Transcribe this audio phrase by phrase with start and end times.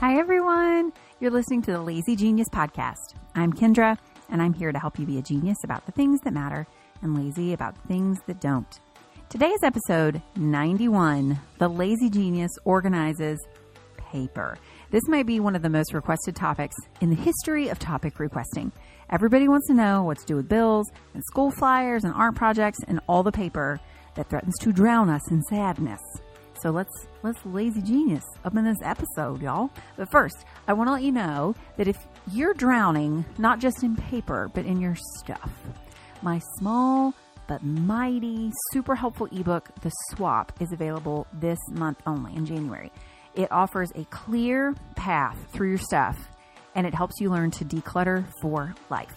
[0.00, 0.92] Hi, everyone.
[1.18, 3.16] You're listening to the Lazy Genius Podcast.
[3.34, 3.98] I'm Kendra,
[4.30, 6.68] and I'm here to help you be a genius about the things that matter
[7.02, 8.78] and lazy about the things that don't.
[9.28, 13.44] Today's episode 91 The Lazy Genius Organizes
[13.96, 14.56] Paper.
[14.92, 18.70] This might be one of the most requested topics in the history of topic requesting.
[19.10, 22.78] Everybody wants to know what to do with bills and school flyers and art projects
[22.86, 23.80] and all the paper
[24.14, 26.00] that threatens to drown us in sadness.
[26.62, 29.70] So let's let's lazy genius up in this episode, y'all.
[29.96, 31.96] But first, I want to let you know that if
[32.32, 35.50] you're drowning not just in paper but in your stuff,
[36.22, 37.14] my small
[37.46, 42.92] but mighty, super helpful ebook, The Swap, is available this month only in January.
[43.34, 46.28] It offers a clear path through your stuff
[46.74, 49.14] and it helps you learn to declutter for life.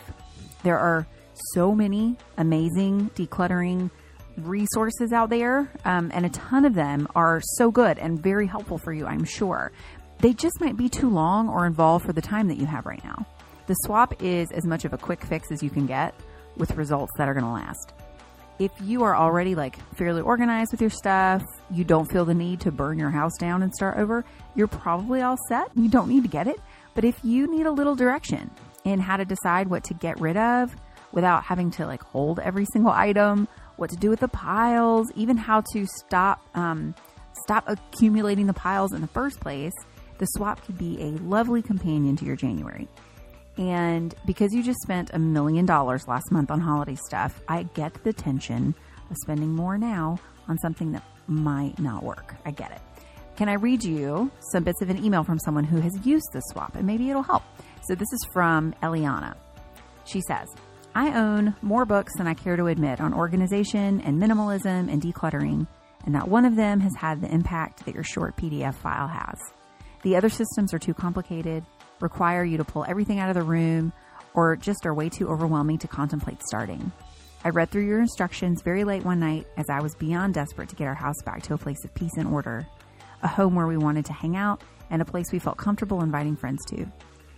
[0.64, 1.08] There are
[1.54, 3.90] so many amazing decluttering
[4.38, 8.78] resources out there, um, and a ton of them are so good and very helpful
[8.78, 9.72] for you, I'm sure.
[10.20, 13.04] They just might be too long or involved for the time that you have right
[13.04, 13.26] now.
[13.68, 16.14] The swap is as much of a quick fix as you can get
[16.58, 17.94] with results that are going to last.
[18.60, 21.42] If you are already like fairly organized with your stuff,
[21.72, 24.24] you don't feel the need to burn your house down and start over,
[24.56, 25.70] you're probably all set.
[25.76, 26.60] You don't need to get it.
[26.94, 28.52] But if you need a little direction
[28.84, 30.76] in how to decide what to get rid of
[31.12, 33.48] without having to like hold every single item,
[33.82, 36.94] what to do with the piles, even how to stop um,
[37.44, 39.74] stop accumulating the piles in the first place,
[40.20, 42.88] the swap could be a lovely companion to your January.
[43.58, 48.04] And because you just spent a million dollars last month on holiday stuff, I get
[48.04, 48.76] the tension
[49.10, 52.36] of spending more now on something that might not work.
[52.46, 52.82] I get it.
[53.36, 56.42] Can I read you some bits of an email from someone who has used the
[56.52, 57.44] swap and maybe it'll help?
[57.88, 59.36] So this is from Eliana.
[60.06, 60.48] She says,
[60.94, 65.66] I own more books than I care to admit on organization and minimalism and decluttering,
[66.04, 69.40] and not one of them has had the impact that your short PDF file has.
[70.04, 71.64] The other systems are too complicated,
[72.02, 73.94] require you to pull everything out of the room,
[74.34, 76.92] or just are way too overwhelming to contemplate starting.
[77.46, 80.76] I read through your instructions very late one night as I was beyond desperate to
[80.76, 82.68] get our house back to a place of peace and order,
[83.24, 86.36] a home where we wanted to hang out, and a place we felt comfortable inviting
[86.36, 86.86] friends to.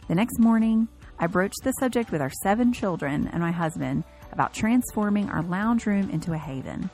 [0.07, 0.87] The next morning,
[1.23, 4.03] I broached the subject with our seven children and my husband
[4.33, 6.89] about transforming our lounge room into a haven.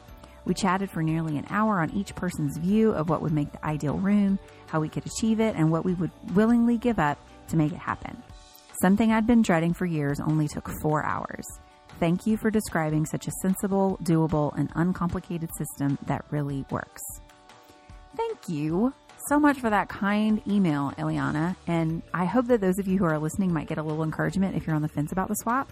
[0.46, 3.66] We chatted for nearly an hour on each person's view of what would make the
[3.66, 4.38] ideal room,
[4.68, 7.80] how we could achieve it, and what we would willingly give up to make it
[7.80, 8.22] happen.
[8.80, 11.48] Something I'd been dreading for years only took four hours.
[12.00, 17.02] Thank you for describing such a sensible, doable, and uncomplicated system that really works.
[18.16, 18.94] Thank you
[19.28, 21.56] so much for that kind email, Eliana.
[21.68, 24.56] And I hope that those of you who are listening might get a little encouragement
[24.56, 25.72] if you're on the fence about the swap.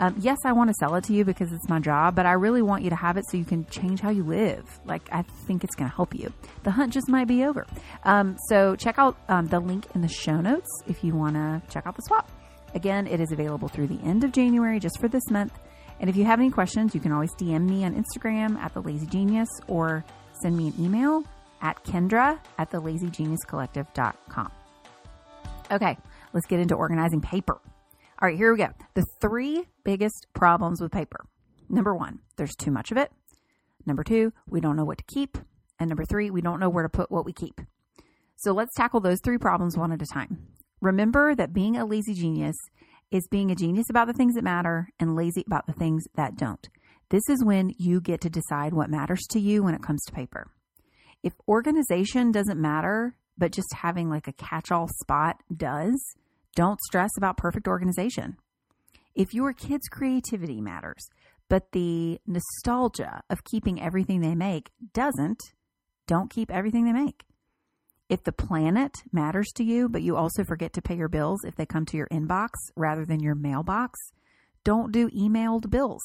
[0.00, 2.32] Um, yes, I want to sell it to you because it's my job, but I
[2.32, 4.64] really want you to have it so you can change how you live.
[4.84, 6.32] Like, I think it's going to help you.
[6.62, 7.66] The hunt just might be over.
[8.04, 11.62] Um, so, check out um, the link in the show notes if you want to
[11.68, 12.30] check out the swap.
[12.74, 15.52] Again, it is available through the end of January just for this month.
[16.00, 18.82] And if you have any questions, you can always DM me on Instagram at The
[18.82, 20.04] Lazy Genius or
[20.42, 21.24] send me an email
[21.60, 24.52] at Kendra at the LazyGeniusCollective.com.
[25.70, 25.98] Okay,
[26.32, 27.60] let's get into organizing paper.
[28.20, 28.68] All right, here we go.
[28.94, 31.26] The three biggest problems with paper.
[31.68, 33.12] Number one, there's too much of it.
[33.86, 35.38] Number two, we don't know what to keep.
[35.78, 37.60] And number three, we don't know where to put what we keep.
[38.36, 40.48] So let's tackle those three problems one at a time.
[40.80, 42.56] Remember that being a lazy genius
[43.10, 46.36] is being a genius about the things that matter and lazy about the things that
[46.36, 46.68] don't.
[47.10, 50.12] This is when you get to decide what matters to you when it comes to
[50.12, 50.50] paper.
[51.22, 56.16] If organization doesn't matter, but just having like a catch all spot does,
[56.54, 58.36] don't stress about perfect organization.
[59.14, 61.08] If your kids' creativity matters,
[61.48, 65.40] but the nostalgia of keeping everything they make doesn't,
[66.06, 67.24] don't keep everything they make.
[68.08, 71.56] If the planet matters to you, but you also forget to pay your bills if
[71.56, 73.98] they come to your inbox rather than your mailbox,
[74.64, 76.02] don't do emailed bills.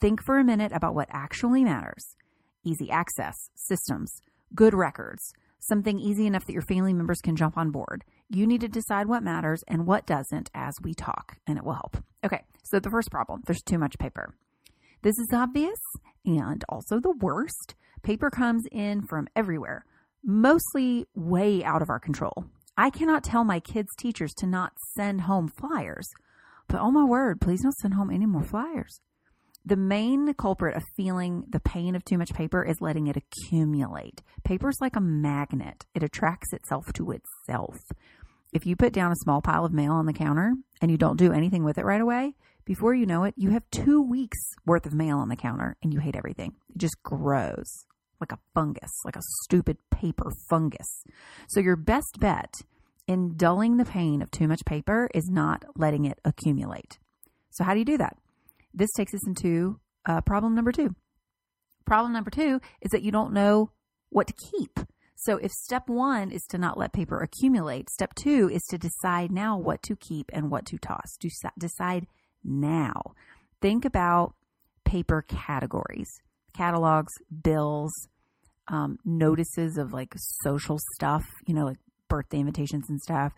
[0.00, 2.16] Think for a minute about what actually matters
[2.64, 4.20] easy access, systems,
[4.54, 8.04] good records, something easy enough that your family members can jump on board.
[8.28, 11.74] You need to decide what matters and what doesn't as we talk, and it will
[11.74, 11.96] help.
[12.24, 14.34] Okay, so the first problem there's too much paper.
[15.02, 15.78] This is obvious
[16.24, 17.74] and also the worst.
[18.02, 19.84] Paper comes in from everywhere,
[20.24, 22.46] mostly way out of our control.
[22.76, 26.08] I cannot tell my kids' teachers to not send home flyers,
[26.68, 29.00] but oh my word, please don't send home any more flyers.
[29.66, 34.22] The main culprit of feeling the pain of too much paper is letting it accumulate.
[34.44, 37.78] Paper is like a magnet, it attracts itself to itself.
[38.52, 40.52] If you put down a small pile of mail on the counter
[40.82, 42.34] and you don't do anything with it right away,
[42.66, 45.94] before you know it, you have two weeks worth of mail on the counter and
[45.94, 46.54] you hate everything.
[46.68, 47.86] It just grows
[48.20, 51.04] like a fungus, like a stupid paper fungus.
[51.48, 52.54] So, your best bet
[53.06, 56.98] in dulling the pain of too much paper is not letting it accumulate.
[57.50, 58.16] So, how do you do that?
[58.74, 60.94] This takes us into uh, problem number two.
[61.84, 63.70] Problem number two is that you don't know
[64.10, 64.80] what to keep.
[65.16, 69.30] So, if step one is to not let paper accumulate, step two is to decide
[69.30, 71.16] now what to keep and what to toss.
[71.58, 72.06] Decide
[72.42, 73.14] now.
[73.60, 74.34] Think about
[74.84, 76.20] paper categories,
[76.54, 77.12] catalogs,
[77.42, 77.92] bills,
[78.68, 81.78] um, notices of like social stuff, you know, like
[82.08, 83.32] birthday invitations and stuff,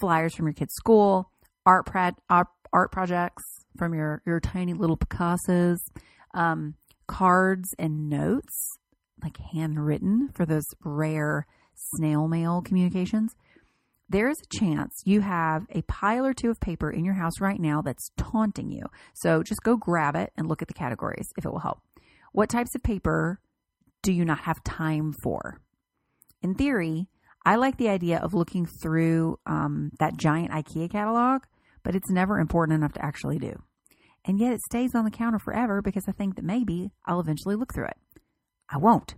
[0.00, 1.30] flyers from your kid's school,
[1.64, 3.42] art, prad, art, art projects,
[3.76, 5.78] from your your tiny little Picassos,
[6.34, 6.74] um,
[7.06, 8.78] cards and notes,
[9.22, 13.34] like handwritten for those rare snail mail communications.
[14.08, 17.40] There is a chance you have a pile or two of paper in your house
[17.40, 18.84] right now that's taunting you.
[19.14, 21.80] So just go grab it and look at the categories if it will help.
[22.32, 23.40] What types of paper
[24.02, 25.60] do you not have time for?
[26.42, 27.08] In theory,
[27.44, 31.42] I like the idea of looking through um, that giant IKEA catalog
[31.82, 33.62] but it's never important enough to actually do.
[34.24, 37.56] And yet it stays on the counter forever because I think that maybe I'll eventually
[37.56, 37.96] look through it.
[38.70, 39.14] I won't.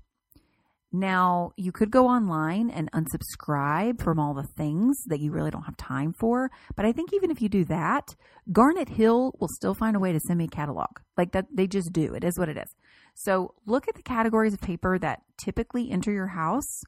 [0.97, 5.65] Now, you could go online and unsubscribe from all the things that you really don't
[5.65, 6.53] have time for.
[6.77, 8.15] But I think even if you do that,
[8.53, 11.01] Garnet Hill will still find a way to send me a catalog.
[11.19, 12.15] Like that, they just do.
[12.15, 12.73] It is what it is.
[13.17, 16.83] So look at the categories of paper that typically enter your house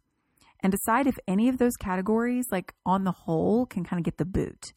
[0.63, 4.19] and decide if any of those categories, like on the whole, can kind of get
[4.19, 4.73] the boot.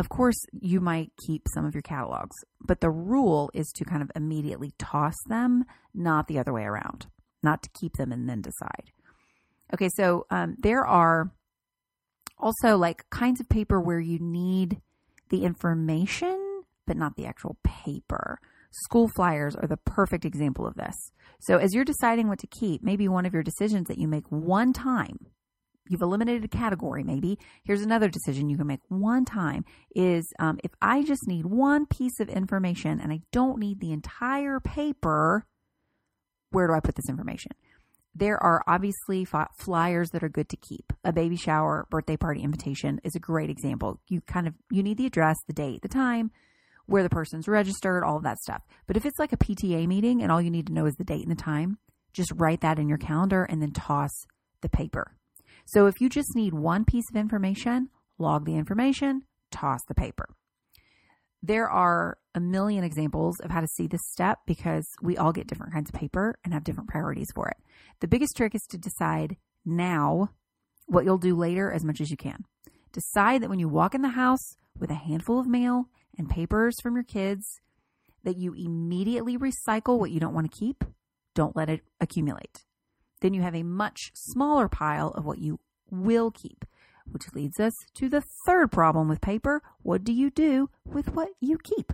[0.00, 4.00] Of course, you might keep some of your catalogs, but the rule is to kind
[4.00, 7.06] of immediately toss them, not the other way around,
[7.42, 8.92] not to keep them and then decide.
[9.74, 11.32] Okay, so um, there are
[12.38, 14.80] also like kinds of paper where you need
[15.28, 18.38] the information, but not the actual paper.
[18.70, 20.96] School flyers are the perfect example of this.
[21.40, 24.24] So, as you're deciding what to keep, maybe one of your decisions that you make
[24.30, 25.18] one time
[25.90, 27.38] you've eliminated a category maybe.
[27.64, 28.80] Here's another decision you can make.
[28.88, 29.64] One time
[29.94, 33.92] is um, if i just need one piece of information and i don't need the
[33.92, 35.44] entire paper
[36.50, 37.52] where do i put this information?
[38.14, 40.92] There are obviously flyers that are good to keep.
[41.04, 44.00] A baby shower birthday party invitation is a great example.
[44.08, 46.30] You kind of you need the address the date the time
[46.86, 48.62] where the person's registered all of that stuff.
[48.88, 51.04] But if it's like a pta meeting and all you need to know is the
[51.04, 51.78] date and the time
[52.12, 54.10] just write that in your calendar and then toss
[54.60, 55.14] the paper
[55.66, 60.28] so if you just need one piece of information, log the information, toss the paper.
[61.42, 65.46] There are a million examples of how to see this step because we all get
[65.46, 67.56] different kinds of paper and have different priorities for it.
[68.00, 70.30] The biggest trick is to decide now
[70.86, 72.44] what you'll do later as much as you can.
[72.92, 75.86] Decide that when you walk in the house with a handful of mail
[76.18, 77.60] and papers from your kids,
[78.22, 80.84] that you immediately recycle what you don't want to keep.
[81.34, 82.64] Don't let it accumulate
[83.20, 85.60] then you have a much smaller pile of what you
[85.90, 86.64] will keep.
[87.10, 89.62] Which leads us to the third problem with paper.
[89.82, 91.92] What do you do with what you keep?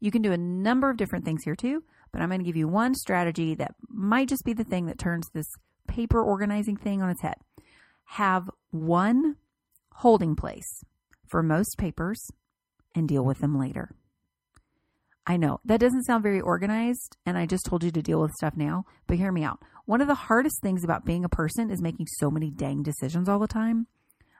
[0.00, 2.56] You can do a number of different things here too, but I'm going to give
[2.56, 5.54] you one strategy that might just be the thing that turns this
[5.88, 7.36] paper organizing thing on its head.
[8.04, 9.36] Have one
[9.96, 10.84] holding place
[11.26, 12.30] for most papers
[12.94, 13.94] and deal with them later.
[15.26, 18.32] I know that doesn't sound very organized, and I just told you to deal with
[18.32, 19.60] stuff now, but hear me out.
[19.84, 23.28] One of the hardest things about being a person is making so many dang decisions
[23.28, 23.86] all the time.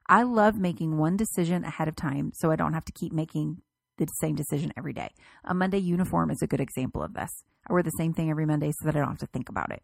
[0.08, 3.58] I love making one decision ahead of time so I don't have to keep making
[3.98, 5.10] the same decision every day.
[5.44, 7.30] A Monday uniform is a good example of this.
[7.68, 9.70] I wear the same thing every Monday so that I don't have to think about
[9.70, 9.82] it.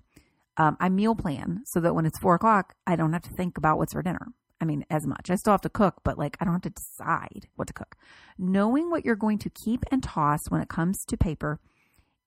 [0.56, 3.56] Um, I meal plan so that when it's four o'clock, I don't have to think
[3.56, 4.32] about what's for dinner.
[4.60, 5.30] I mean, as much.
[5.30, 7.96] I still have to cook, but like I don't have to decide what to cook.
[8.38, 11.60] Knowing what you're going to keep and toss when it comes to paper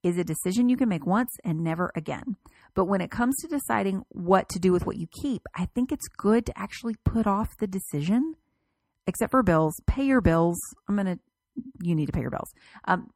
[0.04, 2.36] is a decision you can make once and never again.
[2.74, 5.92] But when it comes to deciding what to do with what you keep, I think
[5.92, 8.36] it's good to actually put off the decision,
[9.06, 9.80] except for bills.
[9.86, 10.58] Pay your bills.
[10.88, 11.20] I'm going to,
[11.82, 12.52] you need to pay your bills.
[12.86, 13.12] Um,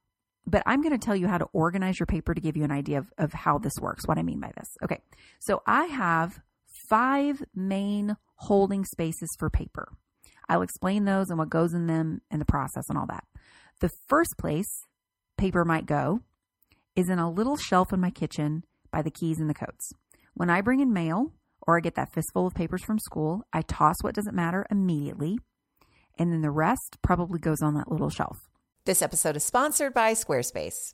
[0.45, 2.71] but I'm going to tell you how to organize your paper to give you an
[2.71, 4.67] idea of, of how this works, what I mean by this.
[4.83, 4.99] Okay.
[5.39, 6.39] So I have
[6.87, 9.89] five main holding spaces for paper.
[10.47, 13.23] I'll explain those and what goes in them and the process and all that.
[13.81, 14.85] The first place
[15.37, 16.21] paper might go
[16.95, 19.91] is in a little shelf in my kitchen by the keys and the coats.
[20.33, 21.33] When I bring in mail
[21.67, 25.39] or I get that fistful of papers from school, I toss what doesn't matter immediately,
[26.17, 28.37] and then the rest probably goes on that little shelf.
[28.85, 30.93] This episode is sponsored by Squarespace.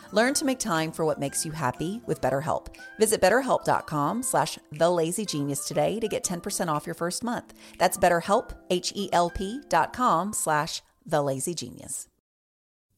[0.11, 2.67] Learn to make time for what makes you happy with BetterHelp.
[2.99, 7.53] Visit betterhelp.com slash thelazygenius today to get 10% off your first month.
[7.77, 12.07] That's betterhelp, H-E-L-P dot com slash thelazygenius.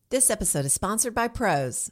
[0.10, 1.92] This episode is sponsored by Prose.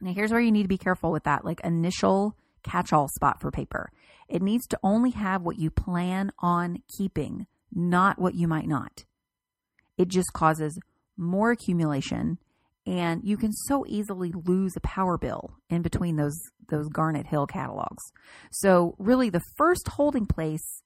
[0.00, 3.40] Now, here's where you need to be careful with that like initial catch all spot
[3.40, 3.90] for paper.
[4.28, 9.04] It needs to only have what you plan on keeping, not what you might not.
[9.96, 10.78] It just causes
[11.16, 12.38] more accumulation,
[12.86, 16.38] and you can so easily lose a power bill in between those
[16.68, 18.02] those Garnet Hill catalogs.
[18.50, 20.82] So really the first holding place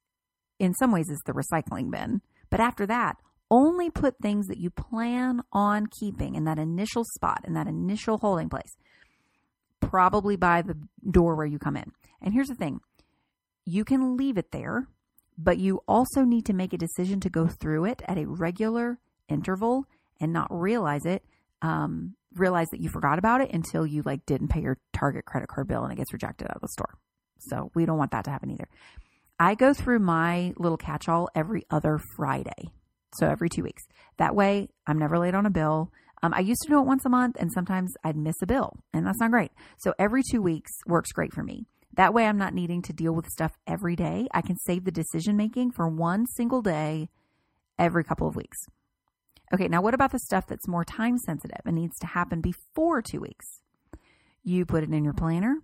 [0.59, 2.21] in some ways is the recycling bin.
[2.51, 3.17] But after that,
[3.51, 8.19] only put things that you plan on keeping in that initial spot, in that initial
[8.19, 8.77] holding place,
[9.81, 10.77] probably by the
[11.11, 11.93] door where you come in.
[12.21, 12.81] And here's the thing
[13.65, 14.89] you can leave it there,
[15.37, 18.99] but you also need to make a decision to go through it at a regular
[19.29, 19.87] interval
[20.21, 21.25] and not realize it.
[21.63, 25.49] Um, realize that you forgot about it until you like didn't pay your Target credit
[25.49, 26.97] card bill and it gets rejected out of the store.
[27.39, 28.69] So we don't want that to happen either.
[29.39, 32.73] I go through my little catch all every other Friday.
[33.15, 33.83] So every two weeks.
[34.19, 35.91] That way, I'm never late on a bill.
[36.23, 38.79] Um, I used to do it once a month, and sometimes I'd miss a bill,
[38.93, 39.53] and that's not great.
[39.79, 41.67] So every two weeks works great for me.
[41.95, 44.29] That way, I'm not needing to deal with stuff every day.
[44.33, 47.09] I can save the decision making for one single day
[47.79, 48.59] every couple of weeks.
[49.53, 53.03] Okay, now what about the stuff that's more time sensitive and needs to happen before
[53.03, 53.47] two weeks?
[54.45, 55.57] You put it in your planner,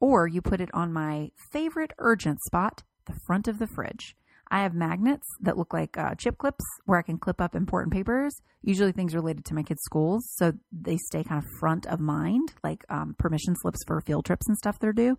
[0.00, 4.14] or you put it on my favorite urgent spot, the front of the fridge.
[4.50, 7.92] I have magnets that look like uh, chip clips where I can clip up important
[7.92, 10.26] papers, usually things related to my kids' schools.
[10.36, 14.48] So they stay kind of front of mind, like um, permission slips for field trips
[14.48, 15.18] and stuff they're due.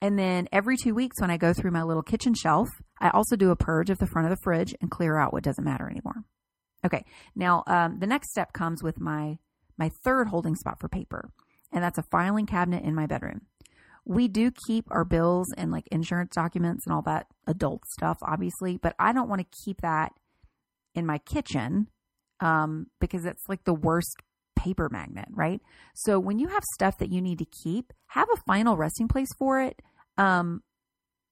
[0.00, 3.36] And then every two weeks, when I go through my little kitchen shelf, I also
[3.36, 5.88] do a purge of the front of the fridge and clear out what doesn't matter
[5.88, 6.24] anymore.
[6.84, 9.38] Okay, now um, the next step comes with my
[9.76, 11.30] my third holding spot for paper,
[11.72, 13.42] and that's a filing cabinet in my bedroom
[14.08, 18.78] we do keep our bills and like insurance documents and all that adult stuff, obviously,
[18.78, 20.12] but I don't want to keep that
[20.94, 21.88] in my kitchen
[22.40, 24.16] um, because it's like the worst
[24.56, 25.60] paper magnet, right?
[25.94, 29.28] So when you have stuff that you need to keep, have a final resting place
[29.38, 29.82] for it,
[30.16, 30.62] um,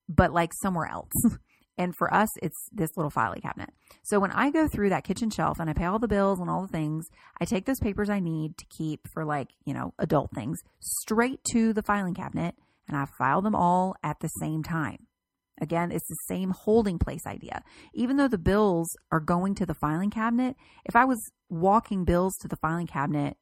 [0.06, 1.10] but like somewhere else.
[1.78, 3.70] and for us, it's this little filing cabinet.
[4.04, 6.50] So when I go through that kitchen shelf and I pay all the bills and
[6.50, 7.08] all the things,
[7.40, 11.40] I take those papers I need to keep for like, you know, adult things straight
[11.52, 12.54] to the filing cabinet
[12.88, 15.06] and I file them all at the same time.
[15.60, 17.62] Again, it's the same holding place idea.
[17.94, 22.36] Even though the bills are going to the filing cabinet, if I was walking bills
[22.40, 23.36] to the filing cabinet,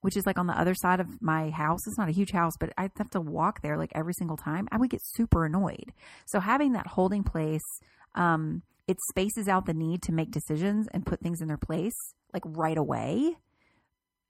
[0.00, 2.54] which is like on the other side of my house, it's not a huge house,
[2.58, 5.92] but I'd have to walk there like every single time, I would get super annoyed.
[6.24, 7.80] So having that holding place,
[8.14, 11.94] um, it spaces out the need to make decisions and put things in their place
[12.32, 13.36] like right away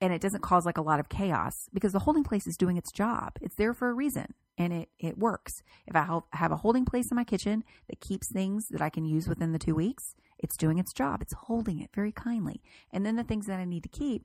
[0.00, 2.76] and it doesn't cause like a lot of chaos because the holding place is doing
[2.76, 3.32] its job.
[3.40, 5.62] It's there for a reason and it, it works.
[5.86, 9.04] If I have a holding place in my kitchen that keeps things that I can
[9.04, 11.20] use within the two weeks, it's doing its job.
[11.22, 12.62] It's holding it very kindly.
[12.92, 14.24] And then the things that I need to keep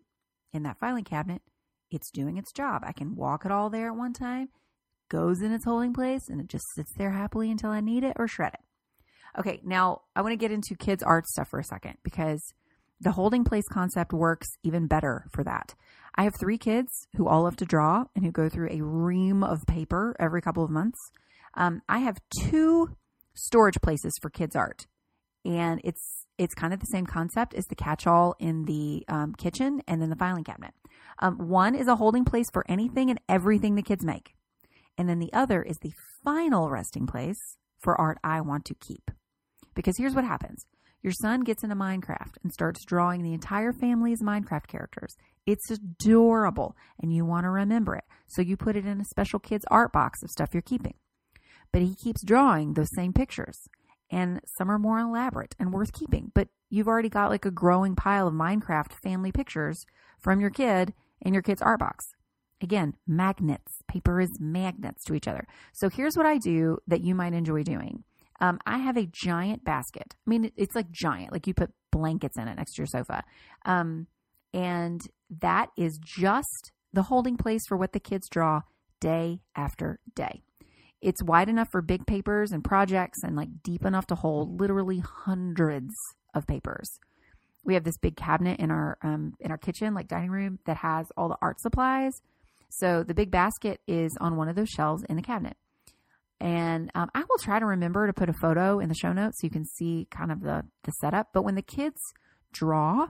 [0.53, 1.41] in that filing cabinet,
[1.91, 2.83] it's doing its job.
[2.85, 4.49] I can walk it all there at one time,
[5.09, 8.13] goes in its holding place, and it just sits there happily until I need it
[8.17, 9.39] or shred it.
[9.39, 12.53] Okay, now I want to get into kids' art stuff for a second because
[12.99, 15.75] the holding place concept works even better for that.
[16.15, 19.43] I have three kids who all love to draw and who go through a ream
[19.43, 20.97] of paper every couple of months.
[21.55, 22.95] Um, I have two
[23.33, 24.87] storage places for kids' art,
[25.43, 29.81] and it's it's kind of the same concept as the catch-all in the um, kitchen
[29.87, 30.73] and then the filing cabinet.
[31.19, 34.35] Um, one is a holding place for anything and everything the kids make,
[34.97, 39.11] and then the other is the final resting place for art I want to keep.
[39.75, 40.65] Because here's what happens
[41.05, 45.15] your son gets into Minecraft and starts drawing the entire family's Minecraft characters.
[45.45, 48.05] It's adorable and you want to remember it.
[48.25, 50.95] So you put it in a special kids art box of stuff you're keeping.
[51.71, 53.67] But he keeps drawing those same pictures
[54.09, 56.31] and some are more elaborate and worth keeping.
[56.33, 59.85] But you've already got like a growing pile of Minecraft family pictures
[60.17, 62.03] from your kid in your kid's art box.
[62.63, 63.83] Again, magnets.
[63.87, 65.45] Paper is magnets to each other.
[65.71, 68.05] So here's what I do that you might enjoy doing.
[68.41, 70.15] Um, I have a giant basket.
[70.25, 73.23] I mean, it's like giant, like you put blankets in it next to your sofa.
[73.65, 74.07] Um,
[74.53, 75.01] and
[75.41, 78.61] that is just the holding place for what the kids draw
[78.99, 80.41] day after day.
[81.01, 84.99] It's wide enough for big papers and projects and like deep enough to hold literally
[84.99, 85.93] hundreds
[86.33, 86.89] of papers.
[87.63, 90.77] We have this big cabinet in our um, in our kitchen, like dining room, that
[90.77, 92.13] has all the art supplies.
[92.69, 95.57] So the big basket is on one of those shelves in the cabinet.
[96.39, 99.39] And um, I will try to remember to put a photo in the show notes
[99.39, 101.29] so you can see kind of the, the setup.
[101.33, 101.99] But when the kids
[102.51, 103.07] draw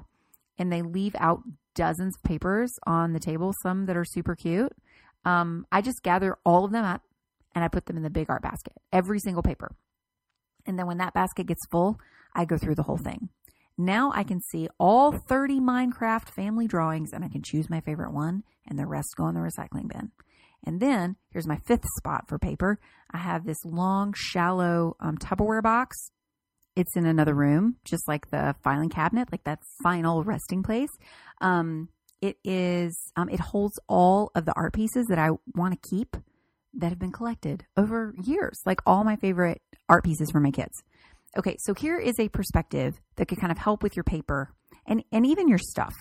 [0.57, 1.41] and they leave out
[1.73, 4.71] dozens of papers on the table, some that are super cute,
[5.25, 7.01] um, I just gather all of them up
[7.55, 9.75] and I put them in the big art basket, every single paper.
[10.65, 11.97] And then when that basket gets full,
[12.33, 13.29] I go through the whole thing.
[13.77, 18.13] Now I can see all 30 Minecraft family drawings and I can choose my favorite
[18.13, 20.11] one and the rest go in the recycling bin.
[20.65, 22.79] And then here's my fifth spot for paper.
[23.11, 26.11] I have this long, shallow um, Tupperware box
[26.75, 30.89] it's in another room, just like the filing cabinet, like that final resting place.
[31.41, 31.89] Um,
[32.21, 36.17] it is, um, it holds all of the art pieces that I want to keep
[36.73, 40.83] that have been collected over years, like all my favorite art pieces for my kids.
[41.37, 44.53] Okay, so here is a perspective that could kind of help with your paper
[44.85, 45.93] and, and even your stuff.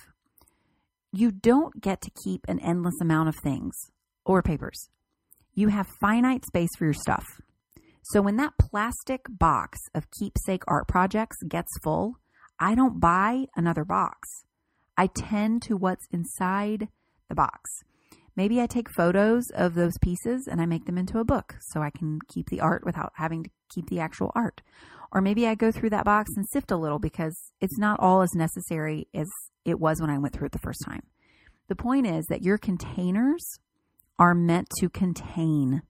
[1.13, 3.75] You don't get to keep an endless amount of things
[4.25, 4.89] or papers.
[5.55, 7.25] You have finite space for your stuff.
[8.03, 12.15] So when that plastic box of keepsake art projects gets full,
[12.59, 14.45] I don't buy another box.
[14.97, 16.89] I tend to what's inside
[17.29, 17.71] the box.
[18.37, 21.83] Maybe I take photos of those pieces and I make them into a book so
[21.83, 24.61] I can keep the art without having to keep the actual art.
[25.13, 28.23] Or maybe I go through that box and sift a little because it's not all
[28.23, 29.31] as necessary as
[29.65, 31.05] it was when I went through it the first time.
[31.69, 33.59] The point is that your containers
[34.19, 35.83] are meant to contain.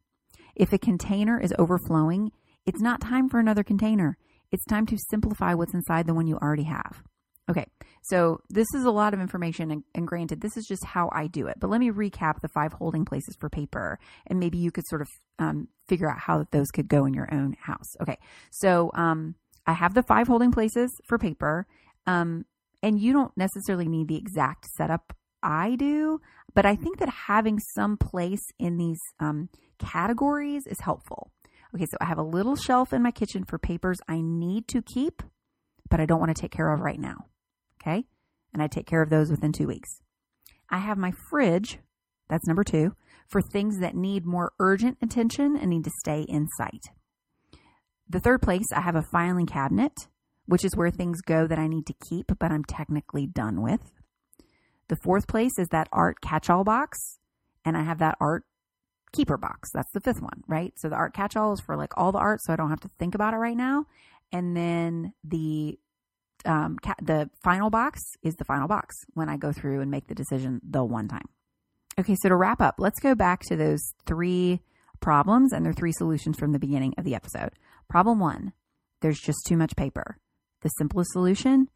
[0.54, 2.32] If a container is overflowing,
[2.66, 4.16] it's not time for another container.
[4.50, 7.02] It's time to simplify what's inside the one you already have.
[7.50, 7.66] Okay,
[8.02, 11.26] so this is a lot of information, and, and, granted, this is just how I
[11.26, 11.56] do it.
[11.60, 15.02] But let me recap the five holding places for paper, and maybe you could sort
[15.02, 15.08] of
[15.38, 17.96] um, figure out how those could go in your own house.
[18.00, 18.16] Okay,
[18.50, 19.34] so um,
[19.66, 21.66] I have the five holding places for paper,
[22.06, 22.46] um,
[22.82, 25.12] and you don't necessarily need the exact setup
[25.44, 26.20] I do,
[26.54, 31.30] but I think that having some place in these um, categories is helpful.
[31.74, 34.80] Okay, so I have a little shelf in my kitchen for papers I need to
[34.80, 35.22] keep,
[35.90, 37.26] but I don't want to take care of right now.
[37.82, 38.04] Okay.
[38.52, 40.00] And I take care of those within two weeks.
[40.70, 41.78] I have my fridge,
[42.28, 42.94] that's number two,
[43.28, 46.86] for things that need more urgent attention and need to stay in sight.
[48.08, 49.92] The third place, I have a filing cabinet,
[50.46, 53.80] which is where things go that I need to keep, but I'm technically done with.
[54.88, 57.18] The fourth place is that art catch all box,
[57.64, 58.44] and I have that art
[59.12, 59.70] keeper box.
[59.72, 60.72] That's the fifth one, right?
[60.76, 62.80] So the art catch all is for like all the art, so I don't have
[62.80, 63.86] to think about it right now.
[64.32, 65.78] And then the
[66.44, 70.08] um, ca- the final box is the final box when I go through and make
[70.08, 71.28] the decision the one time.
[71.98, 74.60] Okay, so to wrap up, let's go back to those three
[75.00, 77.50] problems and their three solutions from the beginning of the episode.
[77.88, 78.52] Problem one
[79.00, 80.16] there's just too much paper.
[80.62, 81.68] The simplest solution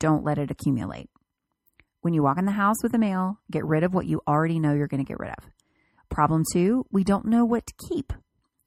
[0.00, 1.08] don't let it accumulate.
[2.02, 4.58] When you walk in the house with the mail, get rid of what you already
[4.58, 5.48] know you're going to get rid of.
[6.10, 8.12] Problem two, we don't know what to keep.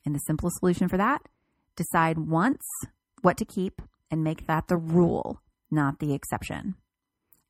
[0.06, 1.21] And the simplest solution for that,
[1.76, 2.63] decide once
[3.21, 6.76] what to keep and make that the rule not the exception.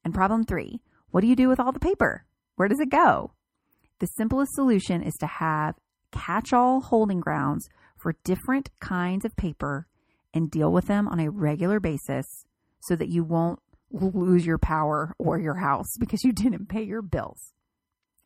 [0.04, 2.26] And problem three what do you do with all the paper?
[2.56, 3.32] Where does it go?
[4.00, 5.76] The simplest solution is to have
[6.12, 9.88] catch all holding grounds for different kinds of paper
[10.34, 12.26] and deal with them on a regular basis
[12.82, 13.60] so that you won't
[13.96, 17.54] lose your power or your house because you didn't pay your bills.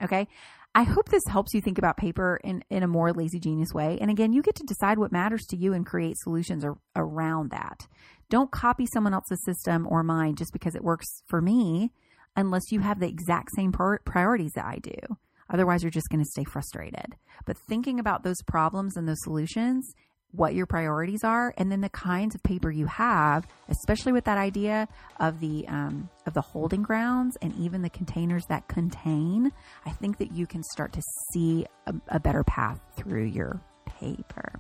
[0.02, 0.28] Okay.
[0.76, 3.98] I hope this helps you think about paper in, in a more lazy genius way.
[4.00, 7.50] And again, you get to decide what matters to you and create solutions ar- around
[7.52, 7.88] that.
[8.30, 11.92] Don't copy someone else's system or mine just because it works for me
[12.36, 15.18] unless you have the exact same priorities that I do.
[15.52, 17.16] Otherwise, you're just going to stay frustrated.
[17.46, 19.96] But thinking about those problems and those solutions
[20.32, 24.38] what your priorities are and then the kinds of paper you have especially with that
[24.38, 24.88] idea
[25.20, 29.52] of the um, of the holding grounds and even the containers that contain
[29.86, 31.02] i think that you can start to
[31.34, 33.60] see a, a better path through your
[34.00, 34.60] paper.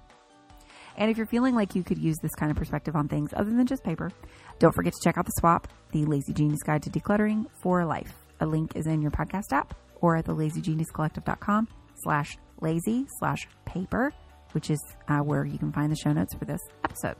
[0.97, 3.51] And if you're feeling like you could use this kind of perspective on things other
[3.51, 4.11] than just paper
[4.59, 8.13] don't forget to check out the swap the lazy genius guide to decluttering for life.
[8.41, 11.67] A link is in your podcast app or at the lazygeniuscollective.com
[12.03, 14.13] slash lazy slash paper
[14.51, 17.15] which is uh, where you can find the show notes for this episode.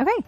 [0.00, 0.26] Okay,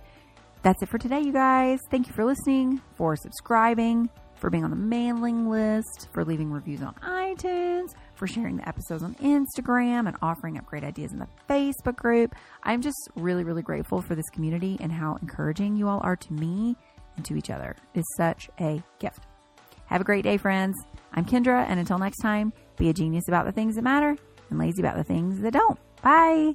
[0.62, 1.80] that's it for today, you guys.
[1.90, 6.82] Thank you for listening, for subscribing, for being on the mailing list, for leaving reviews
[6.82, 11.28] on iTunes, for sharing the episodes on Instagram, and offering up great ideas in the
[11.48, 12.34] Facebook group.
[12.62, 16.32] I'm just really, really grateful for this community and how encouraging you all are to
[16.32, 16.76] me
[17.16, 17.76] and to each other.
[17.94, 19.20] It is such a gift.
[19.86, 20.76] Have a great day, friends.
[21.14, 24.16] I'm Kendra, and until next time, be a genius about the things that matter
[24.50, 25.78] and lazy about the things that don't.
[26.02, 26.54] Bye.